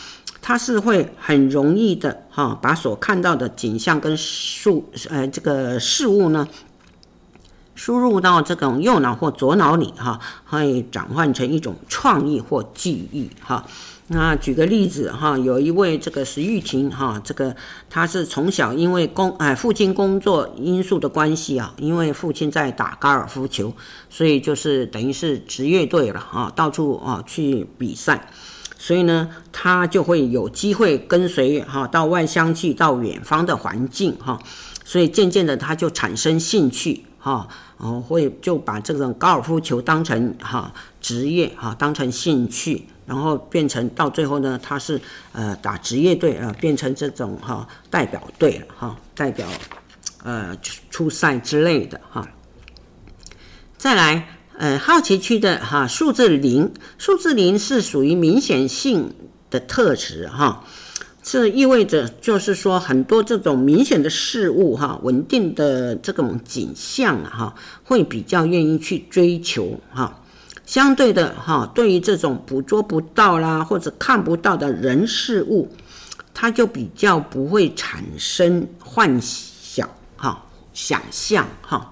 [0.41, 6.47] 它是会很容易的哈，把所看到的景象跟数呃这个事物呢，
[7.75, 13.65] 输入到这种右脑或左脑里哈，会转换成一种创意或记忆哈。
[14.07, 17.55] 那举个例子哈，有一位这个石玉婷哈，这个
[17.89, 23.73] 她是从小因为工哎父亲工作因素的关系啊，因为父亲在打高尔夫球，
[24.09, 28.27] 所以就是等于是职业队了啊，到处啊去比赛。
[28.83, 34.39] 所以呢，他就会有机会跟随哈到外乡去，到远方的环境哈，
[34.83, 44.99] 所以渐渐的他就产生兴趣哈，哦会就把这种高尔夫球当成哈职业哈，当成兴趣，然后变成到最后呢，他是
[45.31, 49.47] 呃打职业队啊，变成这种哈代表队哈，代表
[50.23, 50.57] 呃
[50.89, 52.27] 出赛之类的哈，
[53.77, 54.40] 再来。
[54.61, 59.11] 呃，好奇区的哈数字零，数字零是属于明显性
[59.49, 60.63] 的特质哈，
[61.23, 70.21] 这意味着就是说很多这种明显的事物哈，稳定的这种景象哈，会比较愿意去追求哈。
[70.67, 75.71] 相对的哈，对于这种捕捉不到啦或者看不到的人事物，
[76.35, 81.90] 它就比较不会产生幻想哈，想象哈。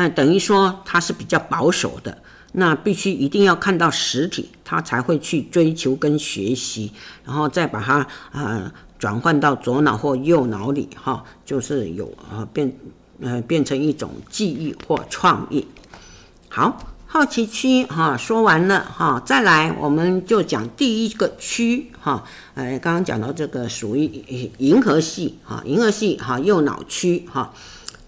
[0.00, 2.18] 嗯，等于说他是比较保守的，
[2.52, 6.92] 那必须一定要看到实体，他才会去追求跟学习，
[7.24, 12.72] 然后再把它呃转换到左脑或右脑里哈，就是有呃变
[13.20, 15.66] 呃变成一种记忆或创意。
[16.48, 22.22] 好，好奇区哈说完了哈，再来我们就讲第一个区哈，
[22.54, 24.04] 呃刚刚讲到这个属于
[24.58, 27.52] 银河系哈，银河系哈右脑区哈。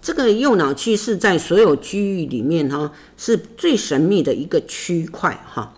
[0.01, 5.73] 这个右脑区是在所有区域里面哈，是最神秘的一个区块哈。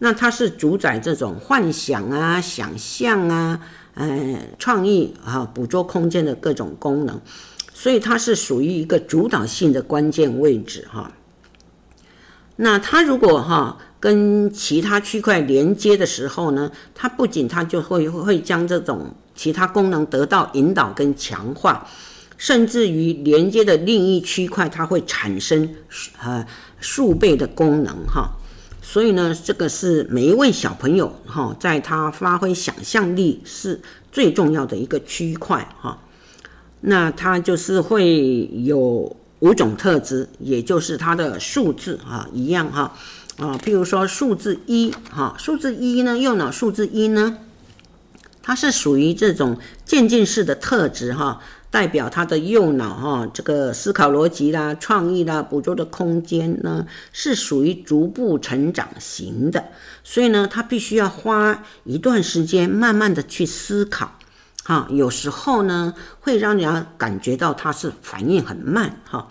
[0.00, 3.60] 那它是主宰这种幻想啊、想象啊、
[3.94, 7.20] 呃、创意啊、捕捉空间的各种功能，
[7.72, 11.12] 所以它是属于一个主导性的关键位置哈。
[12.56, 21.88] 那它如果哈跟其他区块连接的时候呢，它不仅它就会会将这种其他功能得到引导跟强化。
[22.44, 25.66] 甚至于连接的另一区块，它会产生
[26.22, 26.46] 呃
[26.78, 28.32] 数倍的功能哈，
[28.82, 33.80] 所以呢，这个是每一位小朋友哈，在他发挥想象力是
[34.12, 35.98] 最重要的一个区块哈。
[36.82, 42.94] 那它就是会有五种特质，也就是它的数字啊一样哈
[43.38, 47.38] 啊，譬如说数字一哈，数字一呢，右脑数字一呢，
[48.42, 51.40] 它是属于这种渐进式的特质哈。
[51.74, 59.64] 代表他的右脑哈，这个思考逻辑啦、创意啦、捕捉的空间呢，是属于逐步成长型的，
[60.04, 64.12] 所以呢，他必须要花一段时间，慢慢的去思考，
[64.62, 69.26] 哈，有时候呢，会让人家感觉到他是反应很慢，哈。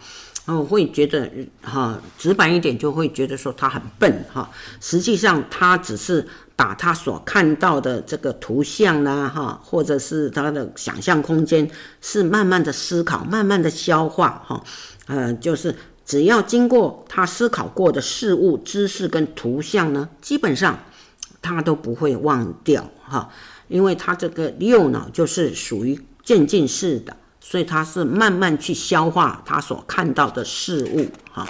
[0.45, 4.49] 后会觉得哈，直白一点就会觉得说他很笨哈。
[4.82, 11.69] 实际上他只是把他所看到的这个图像啦哈，或者是他的想象空间
[12.02, 14.63] 是慢慢的思考，慢慢的消化哈。
[15.06, 15.75] 呃，就是
[16.06, 20.77] 只要经过他思考过的事物、知识跟图像呢，基本上
[21.41, 23.29] 他都不会忘掉哈，
[23.69, 27.15] 因为他这个右脑就是属于渐进式的。
[27.54, 31.47] 所以他是慢慢去消化他所看到的事物哈。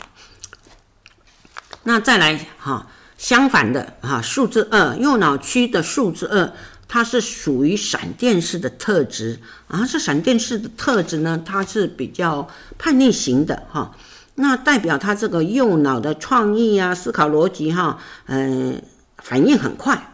[1.84, 2.88] 那再来哈，
[3.18, 6.51] 相反的哈，数字二右脑区的数字二，
[6.89, 9.39] 它是属于闪电式的特质
[9.70, 9.88] 啊。
[9.89, 13.95] 这闪电式的特质呢，它是比较叛逆型的哈。
[14.36, 18.84] 那代表他这个右脑的创意啊、思考逻辑哈，嗯，
[19.20, 20.14] 反应很快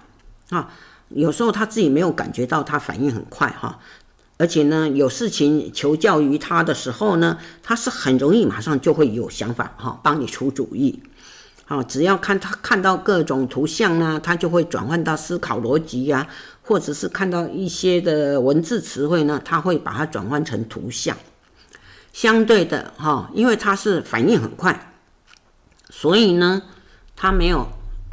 [0.51, 0.71] 啊。
[1.09, 3.79] 有时候他自己没有感觉到他反应很快哈。
[4.39, 11.03] 而且呢，有事情求教于他的时候呢，他是很容易马上就会有想法哈，帮你出主意。
[11.65, 16.25] 好，只要看他看到各种图像呢，他就会转换到思考逻辑呀，
[16.61, 21.17] 或者是看到一些的文字词汇呢，他会把它转换成图像。
[22.13, 24.93] 相对的哈，因为他是反应很快，
[25.89, 26.61] 所以呢，
[27.17, 27.67] 他没有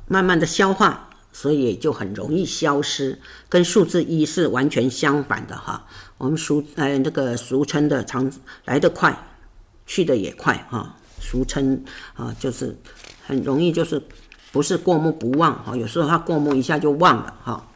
[0.08, 5.86] 慢慢的消化，所以就很容易消失，跟数字一是完全相反的哈。
[6.18, 8.32] 我们俗呃那个俗称的长
[8.64, 9.14] 来得快，
[9.86, 12.74] 去得也快哈，俗称啊就是
[13.26, 14.02] 很容易就是
[14.50, 17.68] 不是过目不忘哈，有时候他过目一下就忘了哈。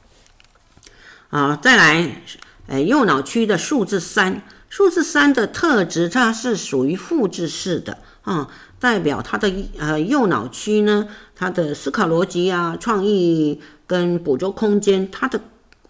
[1.28, 2.22] 啊，再来，
[2.66, 15.40] 呃右脑区的数字三，数字三的特质它是属于复制式的啊，代表它的呃右脑区呢，它的思考逻辑啊、创意跟捕捉空间，它的。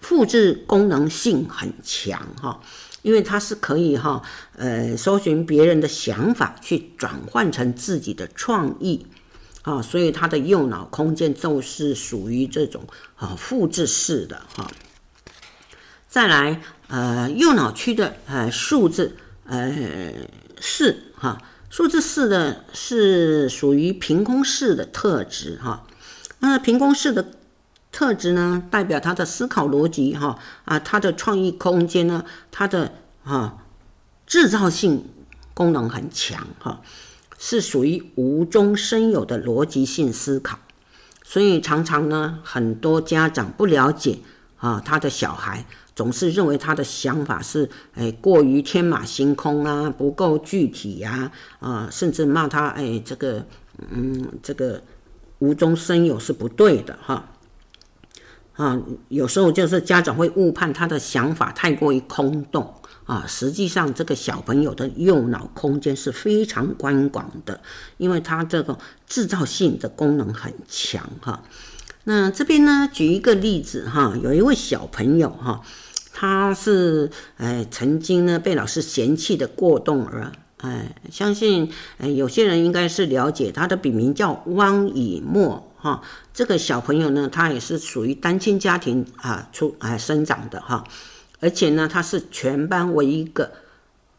[0.01, 2.61] 复制功能性很强哈，
[3.03, 4.22] 因为它是可以哈，
[4.57, 9.07] 呃，搜寻别人的想法去转换成自己的创意
[9.62, 12.84] 啊，所以它的右脑空间就是属于这种
[13.16, 14.70] 啊复制式的哈。
[16.09, 20.12] 再来，呃，右脑区的呃数字呃
[20.61, 25.86] 四哈，数字四的是属于凭空式的特质哈，
[26.38, 27.34] 那凭空式的。
[27.93, 32.93] 特质呢，代表他的思考逻辑哈啊，他的创意空间呢，他的
[33.24, 33.64] 啊
[34.26, 35.05] 制造性
[35.55, 36.82] 功能很强哈，
[37.38, 40.61] 是属于无中生有的逻辑性思考，
[41.24, 44.18] 所以常常呢，很多家长不了解
[44.59, 45.66] 啊，他的小孩
[45.97, 53.45] 总是认为他的想法是哎过于天马行空啊，不够具体呀啊，甚至骂他哎这个
[53.91, 54.80] 嗯这个
[55.41, 57.30] 无中生有是不对的哈。
[58.61, 62.74] 啊，有时候就是家长会误判他的想法太过于空洞
[63.06, 67.62] 啊，实际上这个小朋友的右脑空间是非常宽广的，
[67.96, 71.42] 因为他这个制造性的功能很强哈。
[72.04, 75.62] 那这边呢，举一个例子哈，有一位小朋友哈，
[76.12, 80.32] 他是哎曾经呢被老师嫌弃的过动儿，
[80.62, 85.66] 哎，相信哎有些人应该是了解他的笔名叫汪以沫。
[85.82, 86.02] 哈，
[86.34, 90.84] 这个小朋友呢，他也是属于单亲家庭啊出哎生长的哈，
[91.40, 93.52] 而且呢，他是全班唯一一个，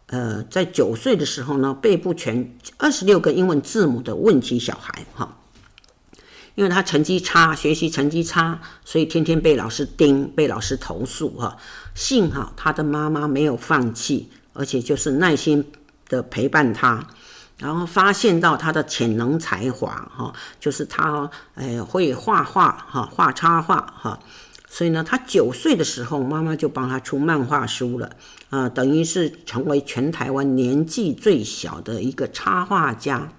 [0.07, 5.37] 呃，在九岁的时候呢，背不全二十六个英文字母的问题小孩哈，
[6.55, 11.57] 因为他成绩差，学习成绩差，所以天天被老师盯，被老师投诉哈。
[11.93, 15.63] 幸好他的妈妈没有放弃，而且就是耐心
[16.11, 17.07] 的陪伴他。
[17.57, 24.19] 然后发现到他的潜能才华，哈，就是他，哎，会画画，哈，画插画，哈，
[24.67, 28.09] 所以呢，他九岁的时候，妈妈就帮他出漫画书了，
[28.49, 33.29] 啊，等于是成为全台湾年纪最小的一个插画家。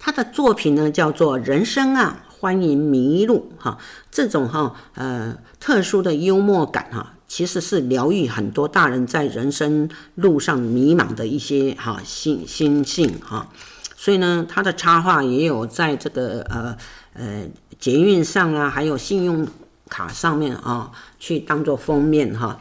[0.00, 3.78] 他的作品呢，叫做《人生啊，欢迎迷路》，哈，
[4.10, 7.15] 这种哈，呃，特殊的幽默感，哈。
[7.28, 13.50] 其实是疗愈很多大人在人生路上迷茫的一些哈心心性哈，
[13.96, 16.76] 所以呢，他的插画也有在这个呃
[17.14, 17.48] 呃
[17.80, 19.46] 捷运上啊，还有信用
[19.88, 22.60] 卡上面啊，去当做封面哈。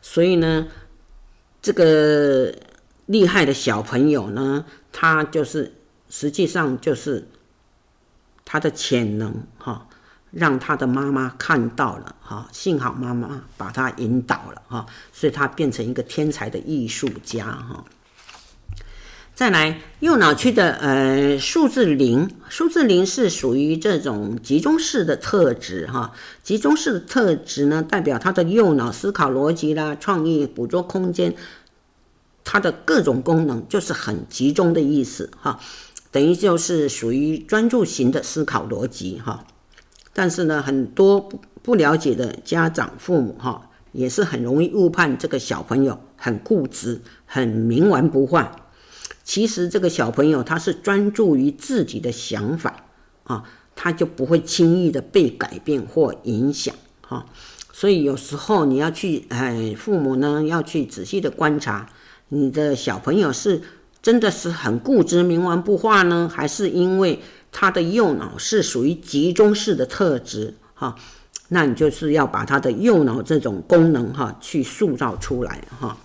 [0.00, 0.66] 所以呢，
[1.60, 2.54] 这个
[3.04, 5.74] 厉害的小朋友呢，他就是
[6.08, 7.28] 实际上就是
[8.46, 9.88] 他的潜能哈。
[10.36, 17.84] 让他的妈妈看到了哈，幸好妈妈把他引导了哈，所以他变成一个天才的艺术家哈。
[19.34, 26.12] 再来，右脑区的呃数字零，数字零是属于这种集中式的特质哈。
[26.42, 31.34] 集中式的特质呢，代表他的右脑思考逻辑啦、创意、捕捉空间，
[32.44, 35.58] 它的各种功能就是很集中的意思哈。
[36.10, 39.44] 等于就是属于专注型的思考逻辑哈。
[40.18, 41.28] 但是呢，很多
[41.62, 48.56] 不了解的家长、父母哈，也是很容易误判这个小朋友很固执、很冥顽不化。
[49.22, 52.84] 其实这个小朋友他是专注于自己的想法
[53.24, 53.44] 啊，
[53.74, 57.26] 他就不会轻易的被改变或影响哈。
[57.74, 61.90] 所以有时候你要去，哎，父母呢要去仔细的观察
[62.30, 63.60] 你的小朋友是
[64.02, 67.20] 真的是很固执、冥顽不化呢，还是因为？
[67.58, 70.94] 他的右脑是属于集中式的特质，哈，
[71.48, 75.96] 那你就是要把他的右脑这种功能，哈，去塑造出来，哈。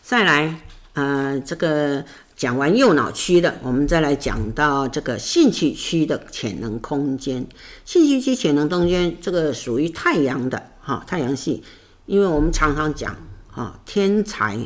[0.00, 0.60] 再来，
[0.92, 2.04] 呃，这个
[2.36, 7.44] 讲完右脑区的，我们再来讲到这个兴趣区的潜能空间。
[7.84, 11.64] 兴趣区潜能空间，这个属于太阳的，哈，太阳系。
[12.06, 13.16] 因为我们常常讲
[13.50, 14.56] 啊，天才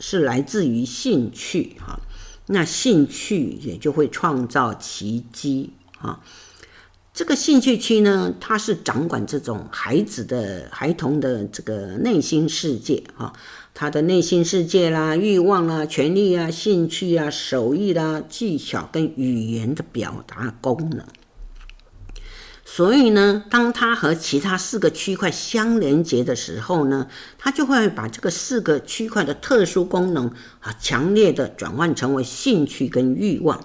[0.00, 2.00] 是来自于兴趣哈，
[2.46, 6.20] 那兴趣也就会创造奇迹啊。
[7.12, 13.32] 这个兴趣区呢，它是掌管这种孩子的孩童的这个内心世界哈，
[13.74, 21.04] 他的内心世界啦、欲望啦、权利啊、兴趣啊、手艺啦、技巧跟语言的表达功能。
[22.72, 30.28] 所以呢，当他和其他四个区块相连接的时候呢，他就会把这个四个区块的特殊功能
[30.60, 33.60] 啊，强烈的转换成为兴趣跟欲望，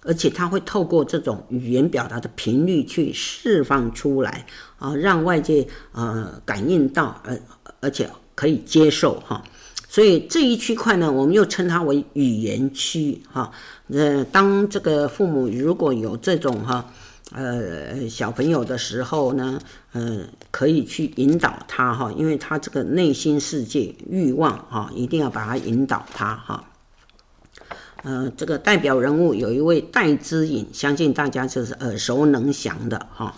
[0.00, 4.46] 而且他会透过这种语言表达的频率去释放出来
[4.78, 7.38] 啊，让外界呃感应到，而
[7.80, 9.44] 而且可以接受哈。
[9.86, 13.52] 所以这一区块呢，我们又称它为语言区哈。
[13.88, 16.90] 呃，当这个父母如果有这种哈。
[17.32, 19.58] 呃，小朋友的时候呢，
[19.92, 20.20] 呃，
[20.52, 26.64] 可以去引导他哈，因为他这个内心世界欲望哈，一定要把他引导他哈。
[28.04, 33.34] 呃，这个代表人物有一位戴之颖，相信大家就是耳熟能详的哈。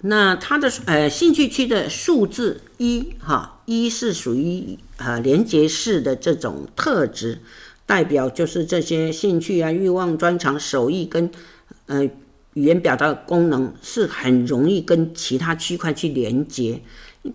[0.00, 7.42] 那他的呃兴趣区的数字一哈，一是属于呃连结式的这种特质，
[7.84, 11.30] 代表就是这些兴趣啊、欲望、专长、手艺跟
[11.84, 12.08] 呃。
[12.54, 16.82] 语言表达的功能是很容易跟其他区块去连接，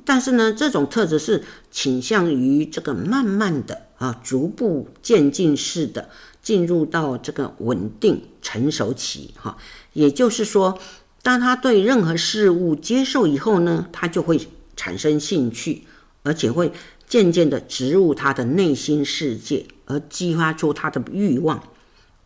[0.04, 6.10] 但是呢，这种特质是倾向于这个慢慢的啊，逐步渐进式的
[6.42, 9.58] 进入到这个稳定成熟期哈。
[9.94, 10.78] 也就是说，
[11.24, 14.40] 当他对任何事物接受以后呢，他就会
[14.76, 15.84] 产生兴趣，
[16.24, 16.74] 而且会
[17.08, 21.64] 渐渐的植入他的内心世界，而激发出他的欲望。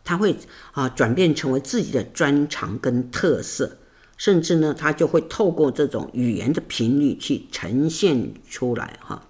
[0.04, 0.36] 他会
[0.72, 3.78] 啊转变成为自己的专长跟特色，
[4.16, 9.22] 甚至呢，他就会透过这种语言的频率去呈现出来哈。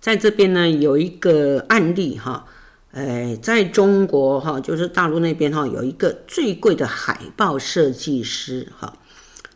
[0.00, 2.46] 在这边呢，有一个案例哈，
[2.92, 8.96] 呃，在中国哈，就是大陆那边哈，有一个最贵的海报设计师哈，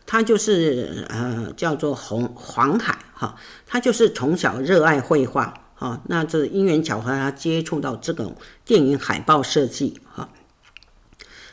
[0.05, 3.35] 他就是呃叫做红黄海哈，
[3.65, 5.64] 他就是从小热爱绘画。
[5.85, 10.29] 啊，那这因缘巧合，他接触到这种电影海报设计，哈，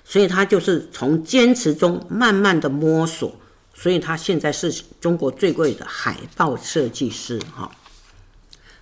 [0.05, 3.37] 所以他就是从坚持中慢慢的摸索，
[3.75, 4.73] 所以他现在是
[5.03, 7.71] 中国最贵的海报设计师，哈。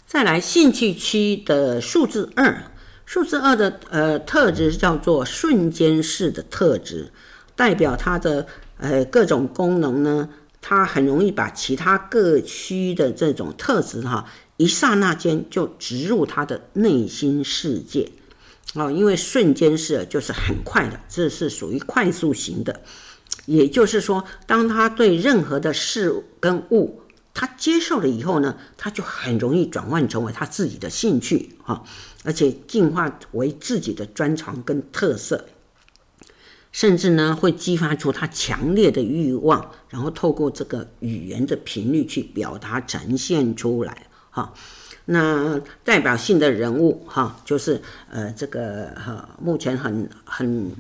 [0.06, 2.70] 再来兴趣区的数字二，
[3.04, 7.10] 数字二的呃特质叫做瞬间式的特质，
[7.56, 8.46] 代表它的
[8.76, 10.28] 呃各种功能呢，
[10.60, 14.30] 它很容易把其他各区的这种特质哈。
[14.60, 18.10] 一刹那间就植入他的内心世界，
[18.74, 22.82] 哦，因为瞬间是就是很快的，这是属于快速型的。
[23.46, 27.00] 也就是说，当他对任何的事跟物，
[27.32, 31.82] 他接受了以后呢，他就很容易转换成为他自己的兴趣，哈，
[32.22, 35.46] 而且进化为自己的专长跟特色，
[36.70, 44.08] 甚至呢会激发出他强烈的欲望，然后透过这个语言的频率去表达呈现出来。
[44.30, 44.52] 哈，
[45.06, 50.70] 那代表性的人物哈，就是呃这个哈，目前很很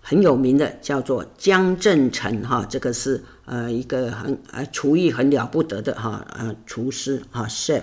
[0.00, 7.82] 很有名的叫做江振成哈，这个是呃一个很呃厨艺很了不得的哈呃厨师哈 chef，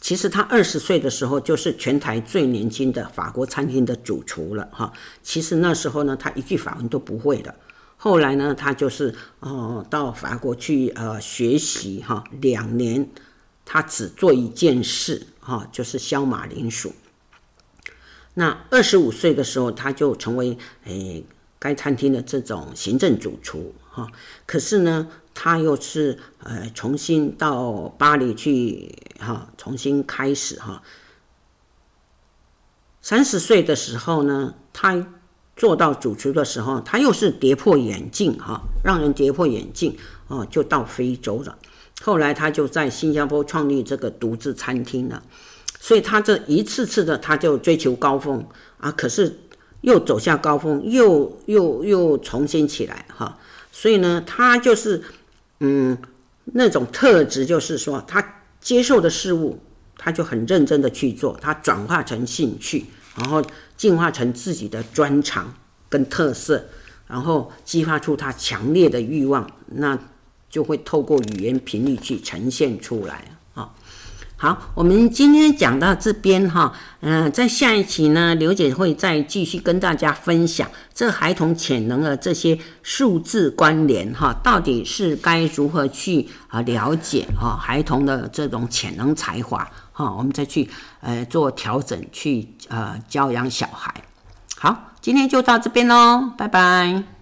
[0.00, 4.92] 其实他二十岁的时候就是全台最年轻的法国餐厅的主厨了哈。
[5.22, 7.54] 其实那时候呢，他一句法文都不会的，
[7.96, 13.08] 后来呢，他就是哦到法国去呃学习哈两年。
[13.64, 16.92] 他只做一件事，哈，就是削马铃薯。
[18.34, 21.24] 那二十五岁的时候，他就成为诶
[21.58, 24.08] 该餐厅的这种行政主厨，哈。
[24.44, 30.82] 可是呢，他又是呃重新到巴黎去，哈，重新开始，哈。
[33.00, 35.06] 三十岁的时候呢，他
[35.56, 39.96] 做到主厨的时候，他又是跌破眼镜，哈，让人跌破眼镜，
[40.26, 41.56] 哦，就到非洲了。
[42.04, 45.22] 后来他就在新加坡创立这个独自餐厅了，
[45.80, 48.46] 所以他这一次次的他就追求高峰
[48.78, 49.38] 啊，可是
[49.80, 53.38] 又走下高峰，又又又重新起来哈，
[53.72, 55.02] 所以呢，他就是
[55.60, 55.96] 嗯
[56.44, 59.58] 那种特质，就是说他接受的事物，
[59.96, 62.84] 他就很认真的去做，他转化成兴趣，
[63.16, 63.42] 然后
[63.78, 65.54] 进化成自己的专长
[65.88, 66.66] 跟特色，
[67.06, 69.98] 然后激发出他强烈的欲望，那。
[70.54, 73.24] 就会透过语言频率去呈现出来
[73.54, 73.68] 啊。
[74.36, 93.92] 好，我们今天讲到这边哈，嗯，在下一期呢，刘姐会再继续跟大家分享这孩童潜能的这些数字关联哈，到底是该如何去啊了解哈孩童的这种潜能才华哈，我们再去呃做调整，去呃教养小孩。
[94.56, 97.13] 好，今天就到这边喽，拜拜。